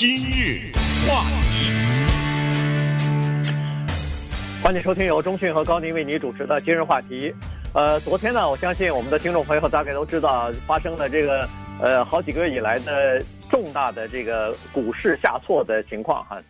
[0.00, 0.72] 今日
[1.06, 1.20] 话
[1.50, 1.70] 题，
[4.64, 7.30] 欢迎收听由中讯和高宁为你主持的今日话题。
[7.74, 11.46] 呃，昨天呢，我相信我们的听众朋友大概都知道，发生了这个
[11.82, 16.40] 呃好几个月以来的重大的这个股市下挫的情况哈，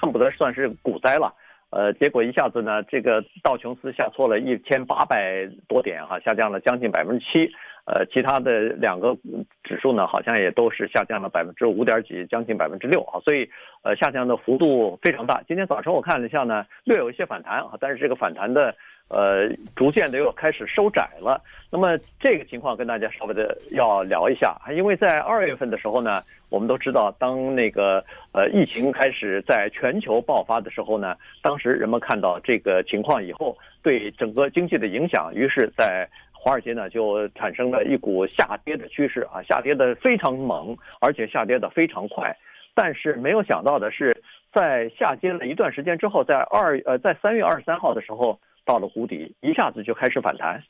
[0.00, 1.30] 恨不得算是股灾了。
[1.68, 7.52] 呃，结果一下子呢，这个道琼斯下挫了一千八百多点哈，下降了将近百分之七。
[7.86, 9.14] 呃，其他的两个
[9.62, 13.46] 指数呢，好像也都是下降了百分之五点几，将近百分之六啊，所以
[13.82, 15.42] 呃，下降的幅度非常大。
[15.46, 18.74] 今天早晨我看了一下呢，略有一些反弹啊，但是这个反弹的
[19.08, 21.38] 呃，逐渐的又开始收窄了。
[21.70, 36.08] 那么这个情况跟大家稍微的要聊一下，因为在二月份的时候呢，我们都知道，当那个呃疫情开始在全球爆发的时候呢，当时人们看到这个情况以后，对整个经济的影响，于是在。
[36.44, 42.36] 华尔街呢就产生了一股下跌的趋势啊，下跌的非常猛，而且下跌的非常快。
[42.74, 44.14] 但是没有想到的是，
[44.52, 50.62] 在下跌了一段时间之后，在二呃在三月二十三号的时候到了谷底，一下子就开始反弹。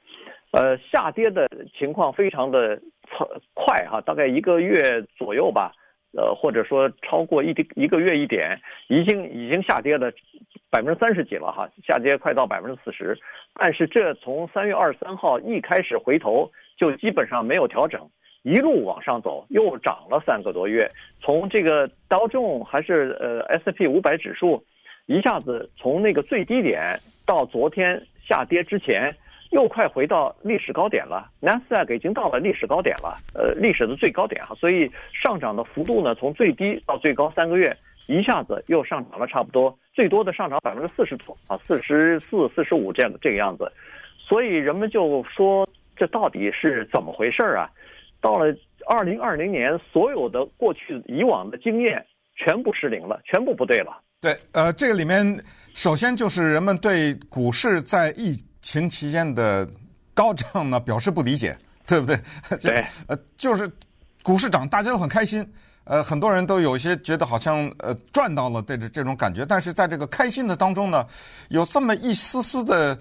[0.52, 2.80] 呃，下跌的情况非常的
[3.54, 5.72] 快哈，大概一个月左右吧，
[6.16, 10.12] 呃或者说超过一一个月一点，已经已经下跌了。
[10.70, 13.16] 百分之三十几了哈，下跌快到百分之四十，
[13.54, 18.10] 但是这从三月二十三号一开始回头就基本上没有调整，
[18.42, 20.90] 一路往上走，又涨了三个多月。
[21.20, 24.64] 从这个道琼还是呃 S&P 五百指数，
[25.06, 29.14] 一下子从那个最低点到昨天下跌之前，
[29.50, 31.30] 又快回到历史高点了。
[31.40, 37.76] 纳斯达克已经到了历史高点了，呃，历史的最高点哈，所以上涨的幅度呢，从最低到最高三个月。
[38.06, 43.66] 一下子又上涨了差不多，最多的上涨百分之四十多啊，四十四、四十五这样这个样子，
[44.18, 47.66] 所以人们就说这到底是怎么回事啊？
[48.20, 48.54] 到了
[48.86, 52.04] 二零二零年，所有的过去以往的经验
[52.36, 53.98] 全部失灵了，全部不对了。
[54.20, 55.42] 对，呃，这个里面
[55.72, 59.68] 首先就是人们对股市在一情期间的
[60.14, 62.18] 高涨呢表示不理解， 对不对？
[62.58, 63.70] 对，呃，就是
[64.22, 65.46] 股市涨，大家都很开心。
[65.84, 71.06] 呃，很多人都有些觉得好像呃赚到了这这这种感觉，但是在这个开心的当中呢，
[71.50, 72.98] 有这么一丝丝的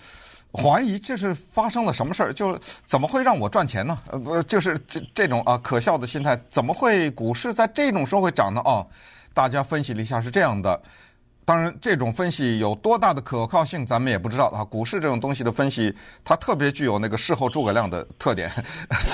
[0.51, 2.33] 怀疑，这是发生了什么事儿？
[2.33, 3.97] 就怎么会让我赚钱呢？
[4.11, 8.59] 呃，不就是这这种啊可笑的心态，怎么会股市在这种时候会涨呢？
[8.65, 8.85] 哦，
[9.33, 10.77] 大家分析了一下是这样的，
[11.45, 14.63] 当然这种分析有多大的可靠性，咱们也不知道啊。
[14.63, 15.93] 股市这种东西的分析，
[16.23, 18.51] 它特别具有那个事后诸葛亮的特点。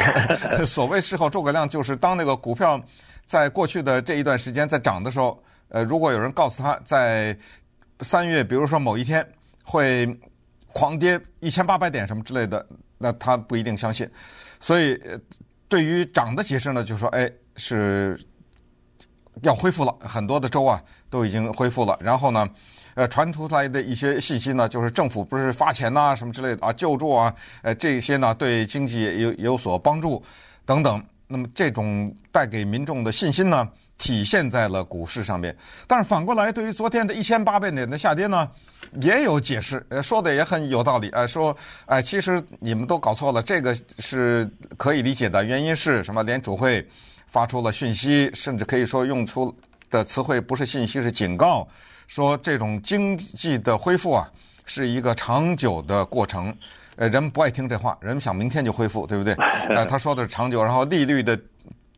[0.66, 2.80] 所谓事后诸葛亮，就是当那个股票。
[3.26, 7.38] 在过去的这一段时间，在涨的时候，呃，如果有人告诉他在
[8.02, 9.24] 三月，比如说某一天
[9.64, 10.20] 会
[10.74, 12.66] 狂跌一千八百点什么之类的，
[12.98, 14.10] 那他不一定相信。
[14.60, 15.00] 所以，
[15.68, 18.20] 对于涨的解释呢，就说，哎，是
[19.42, 21.98] 要恢复了，很多的州啊都已经恢复了。
[22.02, 22.48] 然后呢，
[22.94, 30.22] 呃，传出来的一些信息呢，就是政府不是发钱呐、什么之类的啊，救助啊，呃，这些呢对经济也有有所帮助
[30.66, 31.04] 等等。
[31.32, 33.70] 那么这种带给民众的信心呢，
[34.00, 35.56] 体现在了股市上面。
[35.86, 38.50] 但是反过来，对于昨天的一千八百点的下跌呢，
[39.00, 41.08] 也有解释，呃，说的也很有道理。
[41.10, 45.46] 呃，说，哎，其实你们都搞错了，这个是可以理解的。
[45.46, 46.24] 原因是什么？
[46.24, 46.84] 联储会
[47.30, 49.56] 发出了讯息，甚至可以说用出
[49.90, 51.68] 的词汇不是信息，是警告，
[52.08, 54.30] 说这种经济的恢复啊，
[54.66, 56.56] 是一个长久的过程。
[56.96, 59.34] 呃，人们不爱听这话，人们想明天就恢复，对不对？
[59.74, 61.40] 呃，他说的是长久，然后利率的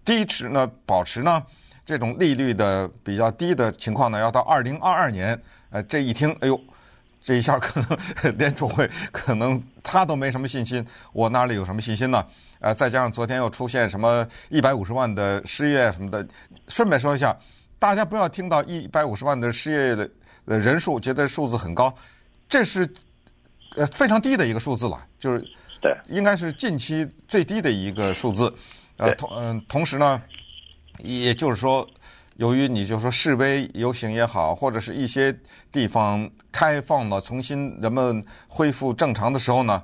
[0.06, 1.42] 低持呢，保持呢，
[1.86, 5.40] 这种利率的比较低的情况呢，要到二零二二年。
[5.72, 6.60] 呃，这一听，哎呦，
[7.24, 12.24] 这一下可能 联储会可能他都没什么信心，我哪里有什么信心呢？
[12.62, 16.26] 呃，再加上昨天又出现什么一百五十万的失业什么的，
[16.70, 17.38] 顺便说一下，
[17.78, 20.10] 大家不要听到一百五十万的失业的
[20.46, 21.94] 呃人数，觉得数字很高，
[22.48, 22.90] 这是。
[23.78, 25.40] 呃，非常低的一个数字了，就是
[25.82, 28.54] 对，应该是近期最低的一个数字。
[28.98, 30.22] 呃，同嗯、呃，同时呢，
[30.98, 31.90] 也就是说，
[32.36, 35.34] 由于你就说示威游行也好，或者是一些
[35.72, 39.82] 地方开放了，重新人们恢复正常的时候呢，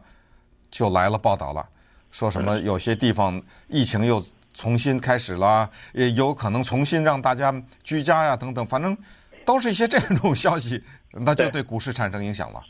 [0.69, 1.65] 就来了报道了，
[2.11, 4.23] 说什么有些地方疫情又
[4.53, 8.95] 重新开始了，也有可能重新让大家居家呀等等，反正
[9.45, 10.81] 都是一些这种消息，
[11.13, 12.61] 那就对股市产生影响了。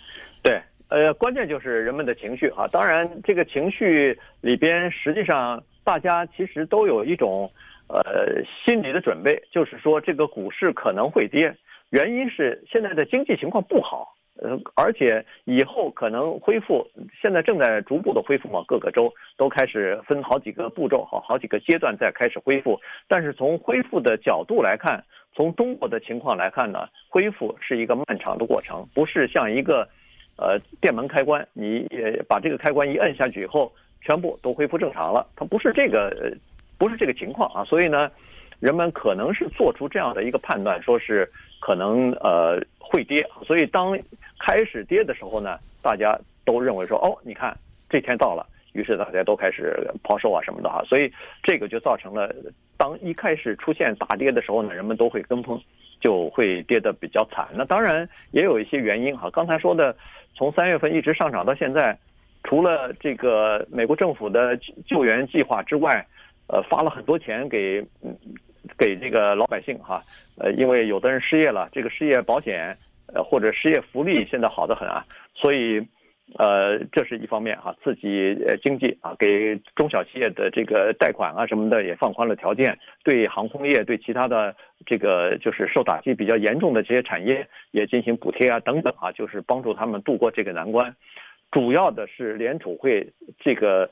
[0.41, 0.61] 对。
[0.89, 2.65] 呃，关键就是人们的情绪哈。
[2.71, 7.51] 当然，这个情绪里边，实际上大家其实都有一种
[7.89, 8.01] 呃
[8.65, 11.53] 心理的准备，就是说这个股市可能会跌，
[11.89, 16.87] 原因是现在的经济情况不好，呃，而且以后可能恢复，
[17.21, 22.79] 现在正在逐步的恢复嘛，各个州都开始分好几个步骤，好好几个阶段在开始恢复。
[23.07, 25.03] 但是从恢复的角度来看，
[25.35, 29.87] 从中国的情况来看呢，恢复是一个漫长的过程，不是像一个，
[30.37, 35.27] 呃，电门开关，你也把这个开关一摁下去以后，全部都恢复正常了。
[35.35, 36.35] 它不是这个，
[36.77, 37.63] 不是这个情况啊。
[37.65, 38.11] 所以呢，
[38.59, 41.27] 人们可能是做出这样的一个判断，说是
[41.59, 43.27] 可能呃会跌。
[43.45, 43.97] 所以当
[44.39, 47.57] 开始跌的时候呢，大家都认为说，哦，你看
[47.89, 48.45] 这天到了。
[48.73, 51.11] 于是大家都开始抛售啊什么的哈，所以
[51.41, 52.31] 这个就造成了，
[52.77, 55.59] 当一开始出现大跌的时候呢，人们都会跟风，
[55.99, 57.47] 就会跌得比较惨。
[57.55, 59.95] 那当然也有一些原因哈，刚才说的，
[60.35, 61.97] 从三月份一直上涨到现在，
[62.43, 64.55] 除了这个美国政府的
[64.85, 66.05] 救援计划之外，
[66.45, 67.83] 呃，发了很多钱给
[68.77, 70.03] 给这个老百姓哈，
[70.37, 72.77] 呃，因为有的人失业了，这个失业保险
[73.13, 75.85] 呃或者失业福利现在好得很啊，所以。
[76.37, 84.53] 呃，这是一方面哈，刺激经济啊，给中小企业的这个贷款啊什么的也放宽了条件，对航空业、对其他的
[84.85, 90.93] 这个就是受打击比较严重的这些产业也进行补贴啊等等啊，就是帮助他们度过这个难关。
[91.49, 93.09] 主要的是联储会
[93.39, 93.89] 这个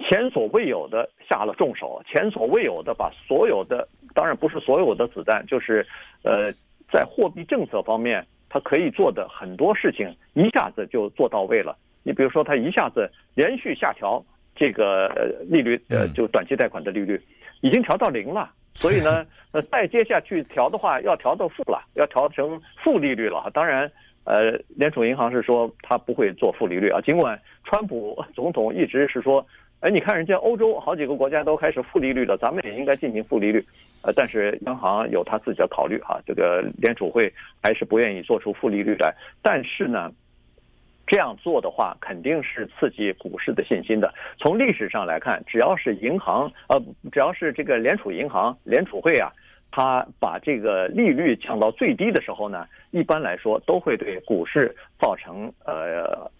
[0.00, 5.86] 前所未有的下了重手，前所未有的把所有的，当然不是所有的子弹，就是
[6.24, 6.52] 呃
[6.92, 8.26] 在货币政策方面。
[8.50, 11.74] 他可以做的很多事情一下子就做到位了。
[12.02, 14.22] 你比如说，他一下子连续下调
[14.54, 15.08] 这个
[15.48, 17.18] 利率，呃，就短期贷款的利率，
[17.62, 18.50] 已经调到零了。
[18.74, 23.50] 所以呢， 呃，再接下去调的话，要调到负了，要调成负利率了。
[23.54, 23.90] 当然，
[24.24, 27.00] 呃，联储银行是说他不会做负利率啊。
[27.00, 29.46] 尽管川普总统一直是说。
[29.82, 33.64] 哎，你看人家欧洲好几个国家都开始负利率了，咱们也应该进行负利率。
[34.02, 37.32] 呃，但是央行有他自己的考虑哈，这个联储会
[37.62, 39.14] 还是不愿意做出负利率来。
[39.42, 40.10] 但是呢，
[41.06, 44.12] 这样做的话肯定是刺激股市的信心的。
[44.38, 46.80] 从历史上来看，只要是银行呃，
[47.12, 49.30] 只要是这个联储银行联储会啊，
[49.70, 56.30] 它把这个利率降到最低的时候呢，一般来说都会对股市造成呃。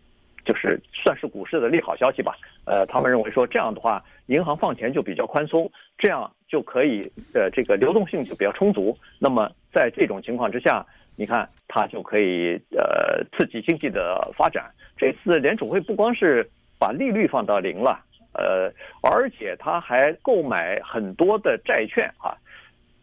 [0.42, 2.34] 就是算是股市的利好消息吧，
[2.64, 8.96] 呃，他们认为说这样的话，银行放钱就比较宽松，这样就可以，呃，这个流动性就比较充足。
[9.20, 14.68] 那么在这种情况之下，你看它就可以呃刺激经济的发展。
[14.96, 16.46] 这次联储会不光是
[16.78, 18.04] 把利率放到零了，
[18.34, 18.70] 呃，
[19.00, 22.34] 而且他还购买很多的债券啊。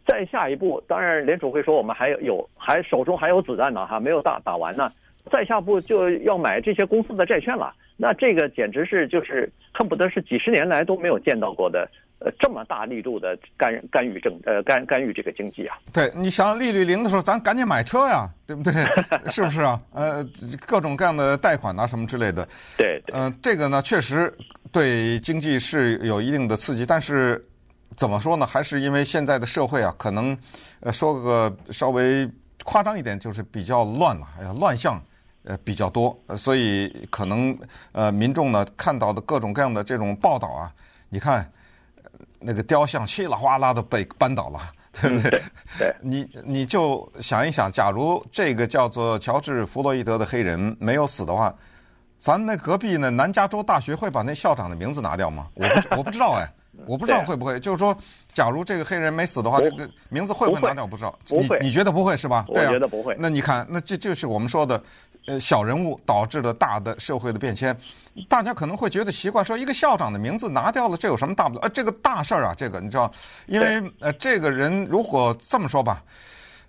[0.06, 4.92] 再下一步，当然联储会说我们还有有还手中还有子弹呢，哈，没有打打完呢。
[5.30, 11.86] 再下步就要买这些公司的债券了，那这个简直是就是恨不得是几十年来都没有见到过的，
[12.20, 15.78] 呃，这么大力度的干干预政呃干干预这个经济啊。
[15.92, 18.72] 对，你想利率零的时候，咱赶紧买车呀，对不对？
[19.30, 19.80] 是不是啊？
[19.92, 20.26] 呃，
[20.66, 22.46] 各种各样的贷款啊什么之类的。
[22.76, 23.02] 对。
[23.12, 24.32] 嗯、呃，这个呢确实
[24.72, 27.44] 对经济是有一定的刺激，但是
[27.96, 28.46] 怎么说呢？
[28.46, 30.36] 还是因为现在的社会啊，可能
[30.80, 32.28] 呃说个稍微
[32.64, 35.00] 夸张一点，就是比较乱了，哎呀，乱象。
[35.44, 37.56] 呃，比较多，所以可能
[37.92, 40.70] 呃，民众呢看到的各种各样的这种报道啊，
[41.08, 41.50] 你看
[42.40, 44.60] 那个雕像稀里哗啦的被扳倒了，
[45.00, 45.30] 对不对？
[45.30, 45.42] 对，
[45.78, 51.54] 对你你就想一想，假如这个叫做乔治·弗洛伊德的黑人没有死的话，
[52.18, 55.48] 咱那隔壁呢，南加州大学会把那校长的名字拿掉吗？
[55.54, 56.48] 我不我不知道哎。
[56.86, 57.96] 我不知道会不会，就是说，
[58.32, 60.86] 假如这个黑人没死的话，这个名字会不会拿掉？
[60.86, 61.18] 不知道。
[61.26, 61.58] 不会。
[61.60, 62.44] 你你觉得不会是吧？
[62.48, 63.16] 我觉得不会。
[63.18, 64.82] 那你看，那这就是我们说的，
[65.26, 67.76] 呃，小人物导致的大的社会的变迁。
[68.28, 71.60] 大家可能会觉得奇怪，说一个校长的名字拿掉了，这有什么大不了？
[71.62, 73.10] 呃，这个大事儿啊，这个你知道，
[73.46, 76.02] 因为呃，这个人如果这么说吧，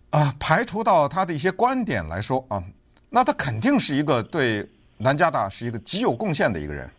[0.09, 2.63] 啊、呃，排除到他的一些观点来说啊，
[3.09, 4.67] 那他肯定是一个对
[4.97, 6.89] 南加大是一个极有贡献的一个人。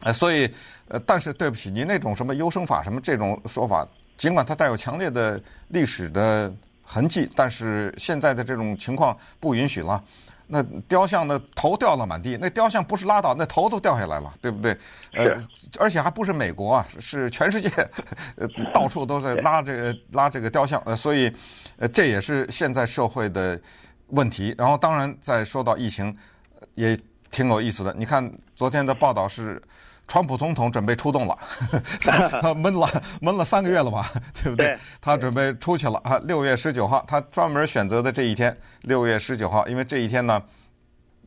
[0.00, 0.48] 嗯，呃，所以，
[0.88, 3.86] 呃，但是对不起，您那种什么优生法什么这种说法，
[4.16, 6.52] 尽管它带有强烈的历史的
[6.82, 10.02] 痕迹，但是现在的这种情况不允许了。
[10.46, 14.76] 那雕像的头掉了满地，那雕像不是拉倒，那头都掉下来了，对不对？
[15.12, 15.36] 呃，
[15.78, 17.68] 而且还不是美国啊，是全世界，
[18.36, 21.30] 呃，到处都在拉这个拉这个雕像，呃，所以，
[21.76, 23.60] 呃，这也是现在社会的
[24.06, 24.54] 问题。
[24.56, 26.16] 然后，当然再说到疫情，
[26.74, 26.98] 也。
[27.30, 28.26] 挺有意思的，你看
[28.56, 29.62] 昨天的报道是，
[30.08, 31.38] 川普总统准备出动了，
[32.40, 34.10] 他 闷了闷了三个月了吧，
[34.42, 34.68] 对不对？
[34.68, 36.18] 对，他准备出去了啊！
[36.24, 40.42] 六月十九号，他专门选择的这一天，六月十九号，因为这一天呢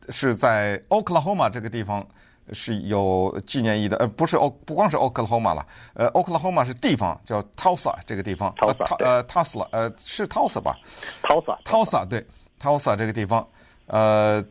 [0.08, 2.04] 是在 Oklahoma 这个地方
[2.52, 10.76] 是有纪念意义的，呃，不是 O，不光是 Oklahoma 了，呃，Oklahoma 是地方叫 Tulsa 这个地方，Tulsa，呃，Tulsa，呃，是 Tulsa 吧
[11.22, 12.26] ？Tulsa，Tulsa，对
[12.60, 13.46] ，Tulsa 这个地方，
[13.86, 14.44] 呃。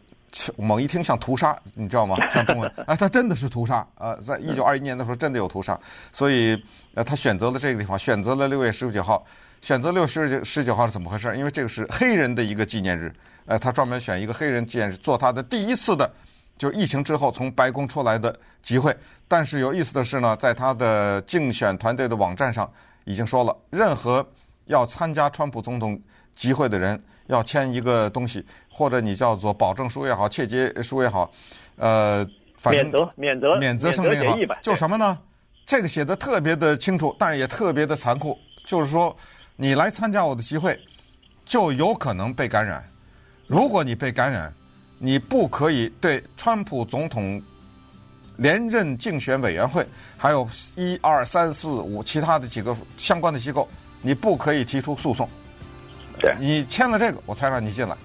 [0.58, 2.16] 猛一听像屠杀，你知道吗？
[2.30, 4.16] 像中文，哎，他真的是屠杀啊！
[4.16, 5.80] 在一九二一年的时候，真的有屠杀，
[6.12, 6.62] 所以
[6.94, 9.26] 呃，他选择了这个地方，选择了六月十九号，
[9.62, 11.36] 选择六月十九号是怎么回事？
[11.38, 13.14] 因为这个是黑人的一个纪念日，
[13.46, 16.10] 呃，他专门选一个黑人纪念日做他的第一次的，
[16.58, 18.96] 就是疫情之后从白宫出来的集会。
[19.28, 22.72] 但是有意思的是呢，在他的竞选团队的网站上
[23.04, 24.26] 已经说了，任何
[24.66, 26.00] 要参加川普总统
[26.36, 31.32] 集会的人要签一个东西，或者你叫做保证书也好，切结书也好，
[31.76, 32.26] 呃，
[32.58, 35.18] 反正免责免责免责声明也好，就什么呢？
[35.66, 39.16] 这个写的特别的清楚，但是也特别的残酷，就是说。
[39.58, 40.80] 你来参加我的集会，
[41.46, 42.84] 就有可能被感染。
[43.46, 44.52] 如果你被感染，
[44.98, 47.40] 你不可以对川普总统
[48.38, 49.86] 连任竞选委员会，
[50.18, 53.70] 还有一二三四五其他的几个相关的机构，
[54.02, 55.28] 你不可以提出诉讼。
[56.20, 57.96] 对，你签了这个，我才让你进来。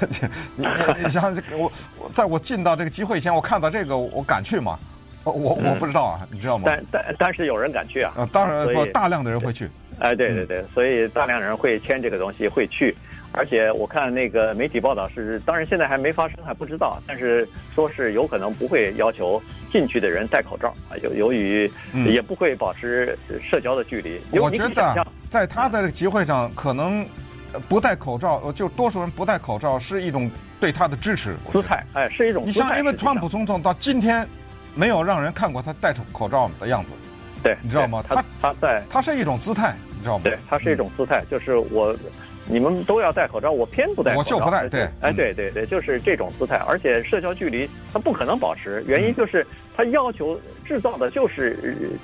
[0.56, 0.66] 你
[1.02, 1.70] 你想我，
[2.12, 4.78] 在我进到这个集会前，我看到这个，我敢去吗？
[5.24, 6.64] 我我不知道啊，你知道吗？
[6.66, 8.12] 但但但是有人敢去啊。
[8.16, 9.68] 啊，当然不，大量的人会去。
[10.00, 12.94] 哎，对对对，所以大量人会签这个东西，会去，
[13.32, 19.40] 而且我看那个媒体报道是，当然现在还没发生，还不知道，但是说是有可能不会要求
[19.72, 24.20] 进去的人戴口罩啊，由由于也不会保持社交的距离。
[24.38, 27.04] 我觉得在他的集会上，可能
[27.68, 32.44] 不戴口罩，就多数人不戴口罩是一种对他的支持姿态，哎，是一种。
[32.46, 34.24] 你像因为川普总统到今天
[34.76, 36.92] 没有让人看过他戴口罩的样子。
[37.42, 38.00] 对，你知道吗？
[38.08, 40.22] 他他在，他是一种姿态，你知道吗？
[40.22, 41.92] 对，他是一种姿态，就是我，
[42.46, 44.68] 你们都要戴口罩，我偏不戴口罩，我就不戴。
[44.68, 49.44] 对，哎，对对对，就是这种姿态，而且社交距离他不可能保持，原因就是
[49.76, 51.56] 他要求制造的就是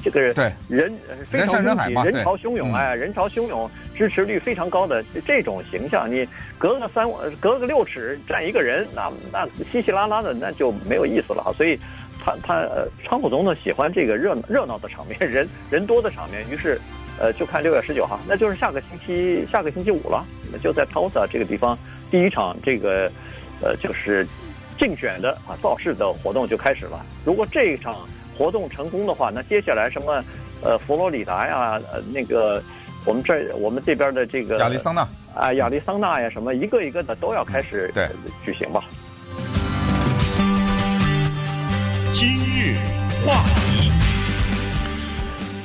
[0.03, 0.93] 这个对人
[1.29, 6.27] 非常拥挤，人潮汹涌，哎，嗯、人潮汹涌，支持率非常高的这种形象，你
[6.59, 11.79] 隔个三隔个六尺站一个人，那那稀稀拉拉的，那就没有意思了，所以。
[12.23, 16.79] 他他呃，川普总统喜欢这个热热闹的场面， 人人多的场面，于是，
[17.19, 21.79] 呃，就看六月十九号，那就是下个星期下个星期五了，那就在 Tulsa 这个地方，
[22.11, 23.11] 第一场这个，
[23.63, 24.27] 呃，就是
[24.79, 27.03] 竞选的啊造势的活动就开始了。
[27.25, 28.07] 如果这一场
[28.41, 30.25] 活动成功的话，那接下来什么
[30.63, 32.63] 呃佛罗里达呀，呃那个
[33.05, 38.09] 我们这我们这边的这个亚利桑那啊亚利桑那呀什么一个一个的都要开始对
[38.43, 38.83] 举行吧。
[42.15, 42.79] 今日
[43.27, 43.93] 话题，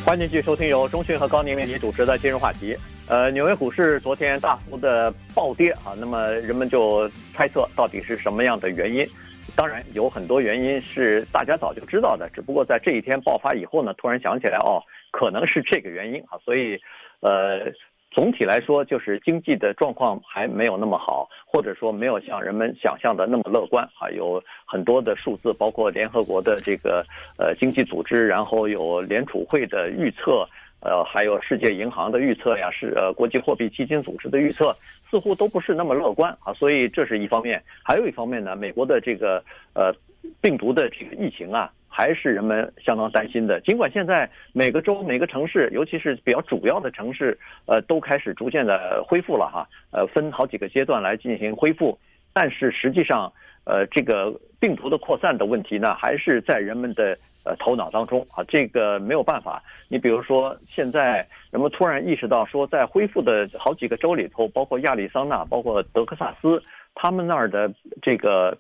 [0.06, 2.78] 欢迎继续收听由中讯和高宁为您主持的今日话题。
[3.08, 9.08] 呃，纽约股市昨天大幅的暴跌啊，那么人们就猜测到底是什么样的原因？
[9.56, 16.80] 当然有很多原因是大家早就知道的，只不过在这一天爆发以后呢，突然想起来哦，可能是这个原因啊，所以
[17.22, 17.72] 呃。
[18.12, 24.10] 总体来说，就是经济的状况还没有那么好，或者说没有像人们想象的那么乐观啊。
[24.10, 27.06] 有很多的数字，包括联合国的这个
[27.38, 30.48] 呃经济组织，然后有联储会的预测，
[30.86, 34.74] 呃，还有世界银行的预测呀，是呃国际货币基金组织的预测，
[35.10, 36.54] 似乎都不是那么乐观啊。
[36.54, 39.94] 所以这是一方面，还有一方面呢，美国的这个呃
[40.40, 41.72] 病毒的这个疫情啊。
[41.98, 43.62] 还是人们相当担心的。
[43.62, 51.98] 尽管现在每个州、每个城市，尤其是比较主要的城市，呃，都开始逐渐的恢复了哈，呃，分好几个阶段来进行恢复，
[52.34, 53.32] 但是实际上，
[53.64, 58.44] 呃，这个病毒的扩散的问题呢，还是在人们的呃头脑当中啊。
[58.48, 59.64] 这个没有办法。
[59.88, 66.62] 你比如说，现在人们突然意识到说，在恢复的好几个州里头，包括亚利桑那、包括德克萨斯，
[66.94, 68.58] 他们那儿的这个。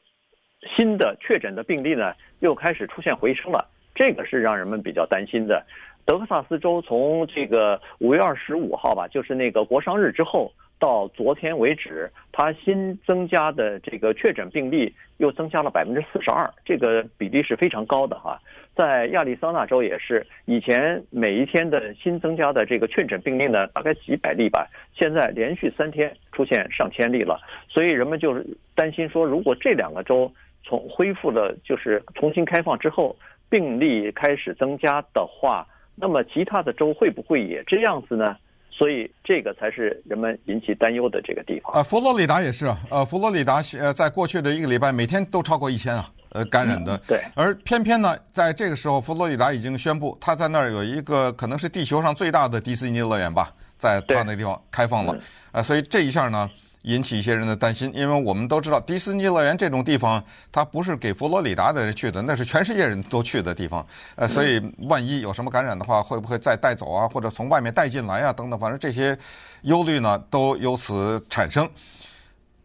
[0.75, 5.63] 新的确诊的病例呢，又开始出现回升了，这个是让人们比较担心的。
[6.05, 18.39] 德克萨斯州从这个五月二十五号吧，就是那个国殇日之后到昨天为止，它新增加的这个确诊病例又增加了百分之四十二，这个比例是非常高的哈。
[18.75, 27.39] 在亚利桑那州也是，以前每一天的新增加的这个确诊病例呢，大概几百例吧，现在连续三天出现上千例了，
[27.69, 30.29] 所以人们就是担心说，如果这两个州，
[30.63, 33.15] 从恢复了，就是重新开放之后，
[33.49, 35.65] 病例开始增加的话，
[35.95, 38.35] 那么其他的州会不会也这样子呢？
[38.77, 41.73] 所以这个才是人们引起担忧的这个地方。
[41.73, 46.97] 啊，佛罗里达也是啊，呃，佛罗里达呃，在过去的一个礼拜，每天都超过一千啊，呃，感染的。
[46.97, 47.01] 嗯。
[47.07, 47.21] 对。
[47.35, 55.13] 而偏偏呢，在这个时候，佛罗里达已经宣布，他在那儿有一个可能是地球上最大的迪士尼乐园吧，在他那地方开放了。
[55.13, 55.19] 啊，
[55.53, 56.49] 呃，所以这一下呢。
[56.85, 63.85] 引起一些人的担心，因为我们都知道迪士尼乐园这种地方，它不是给佛罗里达的人去的，那是全世界人都去的地方。
[64.15, 69.17] 呃，所以万一有什么感染的话，会不会再带走啊，或者从外面带进来啊，等等，反正这些
[69.63, 71.67] 忧虑呢都由此产生。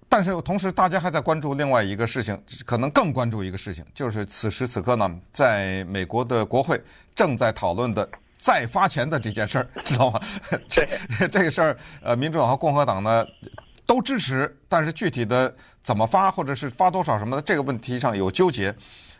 [0.08, 2.36] 但是同时，大家还在关注另外一个事情，
[2.66, 6.78] 可能更关注一个事情，就是此时此刻呢，在美国的国会
[7.14, 10.20] 正在讨论的再发钱的这件事儿，知道吗？
[10.68, 10.86] 这
[11.28, 13.24] 这个事儿，呃，民主党和共和党呢
[13.90, 18.72] 都支持，但是具体的怎么发，或者是发多少什么的，这个问题上有纠结。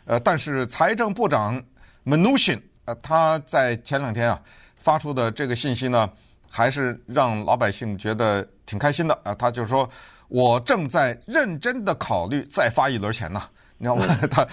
[0.05, 1.61] 呃，但是财政部长
[2.05, 4.41] Mnuchin，呃，他在前两天啊
[4.77, 6.09] 发出的这个信息呢，
[6.49, 9.35] 还是让老百姓觉得挺开心的啊。
[9.35, 9.89] 他就说，
[10.29, 13.43] 我正在认真的考虑再发一轮钱呢。
[13.77, 14.05] 你知道吗？
[14.29, 14.45] 他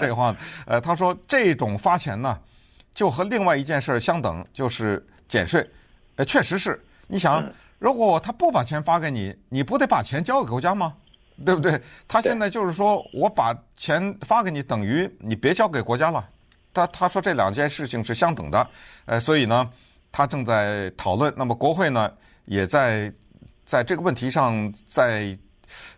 [0.00, 0.34] 这个话，
[0.66, 2.36] 呃，他说这种发钱呢，
[2.92, 5.64] 就和另外一件事相等，就是减税。
[6.16, 6.84] 呃，确实是。
[7.06, 7.44] 你想，
[7.80, 10.94] 如果他不把钱发给你，你不得把钱交给国家吗？
[11.46, 11.80] 对不对？
[12.06, 16.28] 他现在就是说我把钱发给你，等于你别交给国家了。
[16.74, 18.68] 他他说这两件事情是相等的，
[19.06, 19.68] 呃，所以呢，
[20.12, 21.32] 他正在讨论。
[21.34, 22.12] 那么国会呢，
[22.44, 23.10] 也在
[23.64, 25.34] 在这个问题上在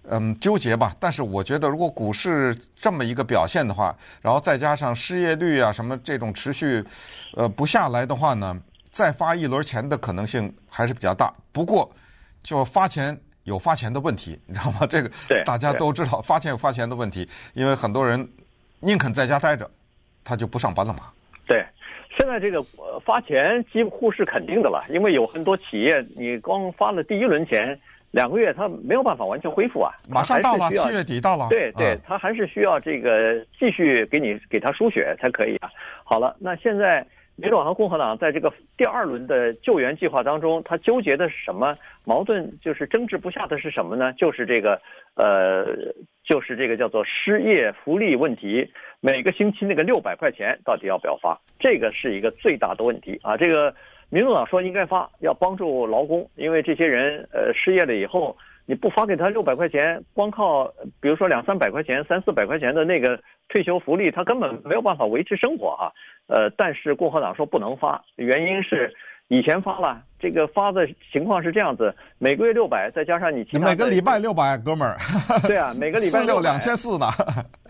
[0.04, 0.94] 嗯纠结吧。
[1.00, 6.84] 但是我觉得，如果股市这么一个表现的话，然后再加上失业率啊什么这种持续
[7.34, 8.56] 呃不下来的话呢，
[8.92, 11.34] 再发一轮钱的可能性还是比较大。
[11.50, 11.90] 不过
[12.44, 13.18] 就发钱。
[13.44, 14.86] 有发钱的问题， 你知道吗？
[14.88, 15.10] 这个
[15.44, 18.28] 大家都知道，发钱有发钱的问题，因为很多人
[18.78, 19.68] 宁肯在家待着，
[20.22, 21.10] 他就不上班了嘛。
[21.44, 21.60] 对，
[22.16, 22.64] 现在这个
[23.04, 27.76] 发钱几乎是肯定的了，因为有很多企业，你光发了第一轮钱，
[28.12, 29.90] 两个月他没有办法完全恢复啊。
[30.08, 31.48] 马上到了，七月底到了。
[31.50, 35.68] 对对，他还是需要这个继续给你给他输血才可以啊。
[36.04, 37.04] 好了，那现在。
[37.34, 42.46] 民主党和共和党在这个第二轮的救援计划当中，他纠结的是什么矛盾？
[42.58, 44.12] 就是争执不下的是什么呢？
[44.12, 44.80] 就是这个，
[45.14, 45.64] 呃，
[46.22, 48.70] 就是这个叫做失业福利问题。
[49.00, 51.40] 每个星期那个六百块钱到底要不要发？
[51.58, 53.34] 这个是一个最大的问题啊！
[53.34, 53.74] 这个
[54.12, 58.36] 民主党说应该发，要帮助劳工，因为这些人呃失业了以后。
[58.64, 65.90] 你不发给他六百块钱，光靠比如说两三百块钱、三四百块钱的那个退休福利，他根本没有办法维持生活啊。
[66.28, 68.94] 呃，但是共和党说不能发，原因是
[69.26, 74.96] 以前发了，这个发的情况是这样子，每个月六百，再加上你其他每个礼拜六百，哥们儿。
[75.42, 77.10] 对啊，每个礼拜六两千四呢，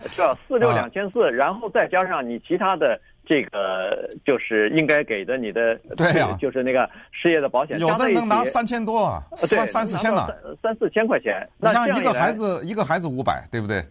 [0.05, 0.37] 是吧？
[0.47, 3.01] 四六两千四，然后再加上你其他的。
[3.25, 10.27] 这个就是应该给的你的，对呀，就是那个失业的保险，有的能拿三千多啊，三三四千呢，
[10.61, 11.47] 三四千块钱。
[11.57, 13.81] 那像一个孩子，一个孩子五百，对不对？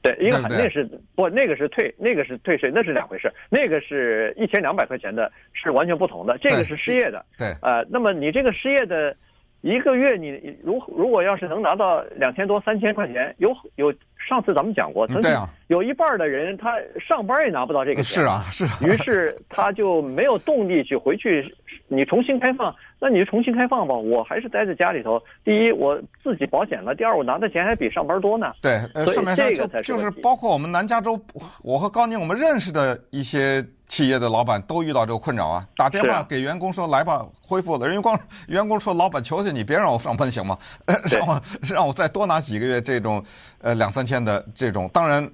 [0.00, 3.32] 对，一个那是不，那个是退，那个是退税，那是两回事。
[3.50, 6.38] 那个是一千两百块钱的，是完全不同的。
[6.38, 9.14] 这个是失业的，对，呃，那么你这个失业的。
[9.60, 13.92] 一个月你如如果要是能拿到两千多三千块钱，有有
[14.28, 15.30] 上次咱们讲过，曾经
[15.68, 21.40] 有一半的人他上班也拿不到这个钱，是啊是啊，于是他就没有动力去回去，
[21.88, 25.20] 你重新开放，那你就重新开放吧，我还是待在家里头。
[25.44, 28.52] 第一我自己保险了，第二我拿的钱还比上班多呢。
[28.60, 31.18] 对，所以这个才是就是包括我们南加州，
[31.62, 33.64] 我和高宁我们认识的一些。
[33.88, 40.58] 企业的老板都遇到这个困扰啊，打电话给员工说：“来吧，恢复了。”人员工员工说：“老板，求求你别让我上班行吗？
[41.10, 43.24] 让我让我再多拿几个月这种
[43.62, 45.26] 呃两三千的这种。”当然，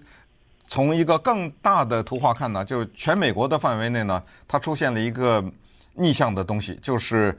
[0.69, 5.45] 从一个更大的图画看呢，就是全美国的范围内呢，它出现了一个
[5.95, 7.37] 逆向的东西，就是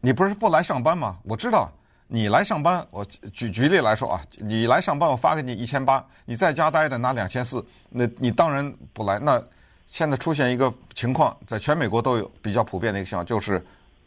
[0.00, 1.18] 你不是不来上班吗？
[1.24, 1.70] 我知道
[2.08, 9.42] 你来上班，我举举例来说啊，你来上班，我发给你一千八，你在家待着拿两千四，那你当然不来那。
[9.84, 13.62] 现在出现一个情况，在全美国都有比较普遍的一个情况，就是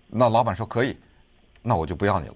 [0.07, 0.97] 那老板说可以，
[1.61, 2.35] 那我就不要你了。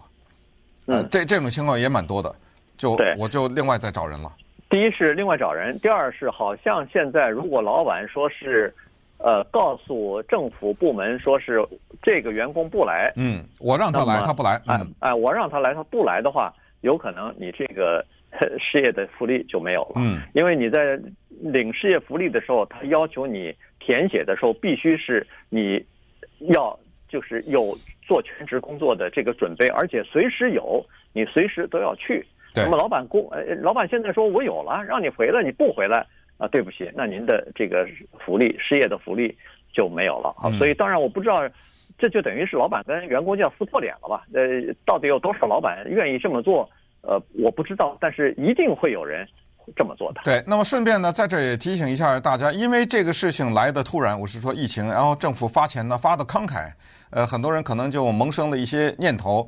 [0.85, 2.35] 呃，这这种情况也蛮多的，
[2.77, 4.31] 就我就另外再找人了。
[4.69, 8.75] 第一是另外找人，第二是好像现在如果老板说是，
[9.19, 11.63] 呃，告诉政府部门说是
[12.01, 18.05] 这个员工不来，嗯，我让他来，他不来，哎哎，我让他来，他不来的话，有可能你这个。
[18.60, 20.95] 失业的福利就没有了，嗯，因为你在
[21.41, 25.84] 领失业福利的时候，他要求你填写的时候，必须是你
[26.53, 26.79] 要
[27.10, 32.23] 就是有做全职工作的这个准备，而且随时有，你随时都要去。
[32.53, 32.63] 对。
[32.63, 36.05] 那么老板工，呃，老板现在说我有了，让你回来，你不回来
[36.39, 36.47] 啊？
[36.47, 37.88] 对不起，那您的这个
[38.25, 39.38] 福利，失业的福利
[39.71, 40.49] 就没有了啊。
[40.58, 41.47] 所以当然我不知道，
[41.99, 44.25] 这就等于是老板跟员工就要撕破脸了吧？
[44.34, 46.67] 呃，到底有多少老板愿意这么做？
[47.02, 49.28] 呃，我不知道，但是一定会有人
[49.75, 50.21] 这么做的。
[50.23, 56.69] 对，那么顺便呢，在这也提醒一下大家，因为这个事情来的突然，我是说疫情，然后政府发钱呢发的慷慨，
[57.12, 59.47] 呃，很多人可能就萌生了一些念头，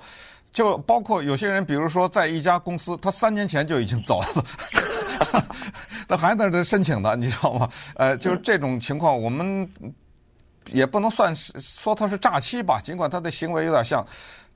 [0.51, 4.45] 就包括有些人，比如说在一家公司，他三年前就已经走了，
[6.07, 7.69] 他还在这申请的，你知道吗？
[7.95, 9.69] 呃，就是这种情况，我们
[10.71, 14.05] 也不能算是说他是诈欺吧，尽管他的行为有点像。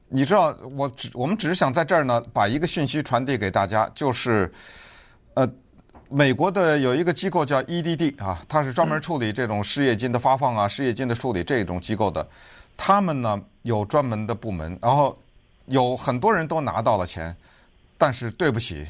[0.07, 4.53] 你知道，我只我们只是想在这儿呢，把一个讯息传递给大家，就是，
[5.33, 5.49] 呃，
[6.09, 12.25] 美国的有一个机构叫 EDD 啊，它是专门处理这种失业金的发放啊、失业金的处理这种机构的。
[12.77, 15.17] 他们呢有专门的部门，然后
[15.65, 17.35] 有很多人都拿到了钱，
[17.97, 18.87] 但是对不起，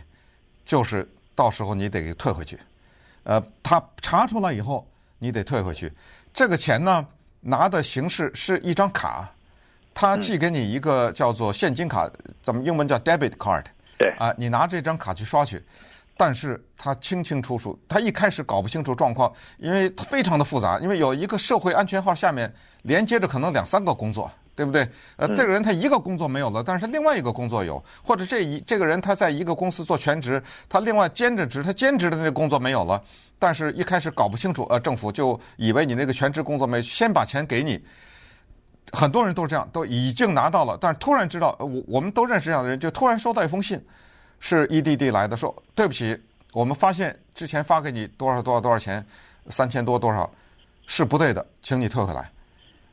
[0.66, 2.60] 就是到时候你得给退回去。
[3.24, 5.92] 呃，他查出来以后，你得退回去。
[6.34, 7.06] 这个钱呢，
[7.42, 9.28] 拿的形式是一张卡，
[9.94, 12.10] 他寄给你一个叫做现金卡，
[12.44, 13.64] 咱们英文叫 debit card。
[13.98, 14.10] 对。
[14.20, 15.64] 啊，你拿这张卡去刷去，
[16.18, 24.30] 但是他清清楚楚，他一开始搞不清楚状况，因为非常的复杂，因为有一个社会安全号下面连接着可能两三个工作。
[24.56, 24.88] 对不对？
[25.18, 33.04] 呃，这个人他一个工作没有了，但是另外一个工作有，或者这一这个人他在一个公司做全职，他另外兼着职，他兼职的那个工作没有了，
[33.38, 37.84] 但是一开始搞不清楚，呃，政府就以为你那个全职工作没，先把钱给你。
[38.94, 43.84] 很多人都是这样，都已经拿到了，但是突然知道，我我们都认识这样的人，就突然收到一封信，
[44.40, 46.18] 是 EDD 来的，说对不起，
[46.54, 49.06] 我们发现之前发给你多少多少多少钱，
[49.50, 50.32] 三千多多少，
[50.86, 52.32] 是不对的，请你退回来。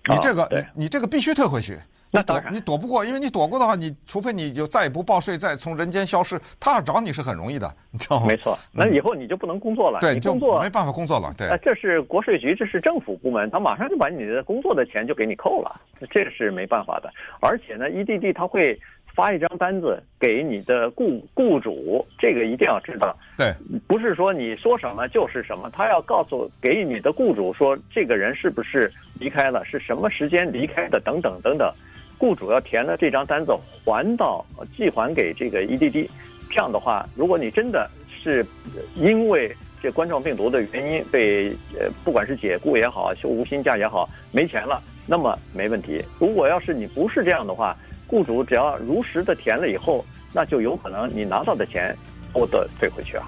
[0.08, 1.78] 你这个，你你这个必须退回去。
[2.14, 8.26] 那当然，你躲不过，因为你躲过的话，你除非你就再也不报税，再从人间消失，他要找你是很容易的，你知道吗？
[8.26, 9.98] 没错，那以后你就不能工作了。
[10.00, 11.32] 对，你工作没办法工作了。
[11.38, 17.10] 对，这是国税局，这是政府部门，他马上就把你的工作的钱就给你扣了，这是没办法的。
[17.40, 18.78] 而且呢，EDD 他会。
[19.14, 23.16] 发一张单子给你的雇雇主，这个一定要知道。
[23.36, 23.54] 对，
[23.86, 31.72] 不是说你说什么就是什么，他要告诉给你的雇主说，这个人是不是离开了，是什么时间离开的，等等等等。
[32.18, 33.52] 雇主要填了这张单子，
[33.84, 34.44] 还到
[34.76, 36.08] 寄还给这个 EDD。
[36.48, 38.46] 这样的话，如果你真的是
[38.94, 39.50] 因为
[39.82, 41.48] 这冠状病毒的原因被
[41.78, 46.00] 呃，不管是解雇也好，休无薪假也好，没钱了，那么没问题。
[46.20, 47.76] 如果要是你不是这样的话，
[48.12, 51.96] 雇主只要如实的填了以后，那就有可能你拿到的钱
[52.30, 53.24] 获得退回去啊。